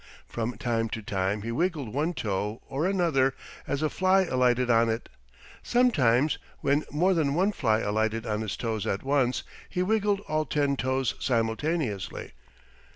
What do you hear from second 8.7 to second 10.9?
at once, he wiggled all ten